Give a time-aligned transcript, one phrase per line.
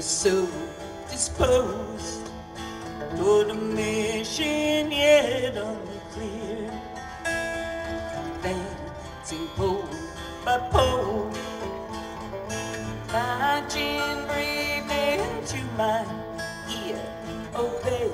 [0.00, 0.48] was so
[1.10, 2.30] disposed
[3.16, 6.72] toward a mission yet unclear.
[8.42, 9.84] Dancing pole
[10.42, 11.30] by pole,
[13.12, 16.00] marching bravely into my
[16.82, 17.02] ear.
[17.54, 18.10] Oh, Obey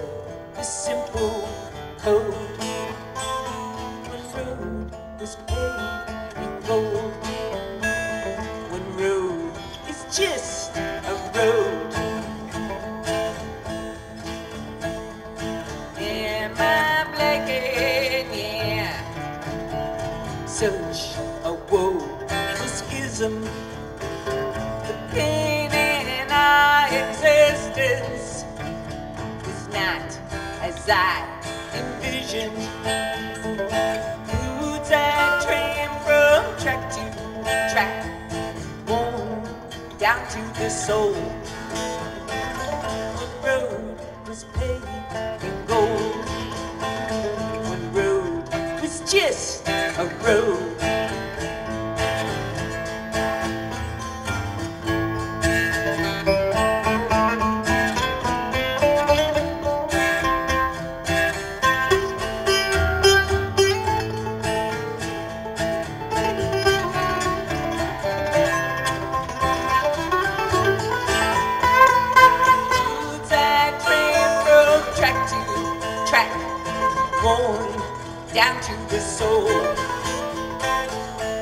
[0.57, 1.49] the simple
[2.01, 2.35] code.
[4.11, 4.91] When road
[5.21, 6.26] was paved
[17.47, 18.95] yeah.
[20.47, 23.43] Such a woe a schism.
[23.43, 28.45] The pain in our existence
[29.45, 30.09] was not
[30.63, 31.25] as I
[31.75, 32.57] envisioned.
[34.61, 37.05] Roots I train from track to
[37.73, 37.95] track,
[38.89, 39.43] worn
[39.99, 41.15] down to the soul.
[49.27, 50.87] Was a from
[76.07, 76.31] track
[77.25, 77.86] worn
[78.37, 79.49] down to the soul.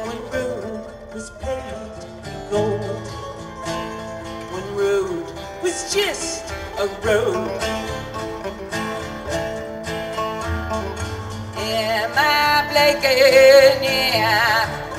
[0.07, 3.09] When road was paved in gold,
[4.53, 5.27] when road
[5.61, 6.45] was just
[6.79, 7.51] a road.
[11.57, 14.95] Yeah, my blanket, yeah.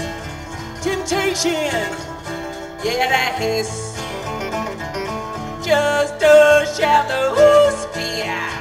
[0.81, 1.95] Temptation,
[2.83, 3.95] yeah, that is
[5.65, 8.54] just a shallow spear.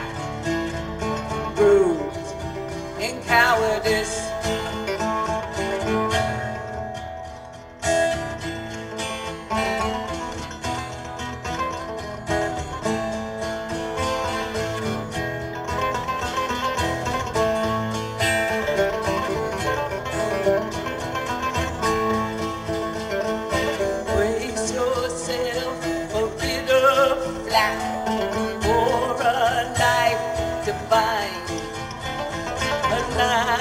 [3.34, 4.63] Cowardice.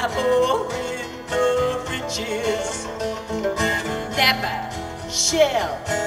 [0.03, 2.87] Labyrinth of riches
[4.17, 4.69] never
[5.09, 6.02] shall.